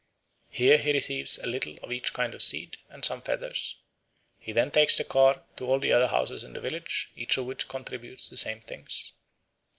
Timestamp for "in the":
6.43-6.59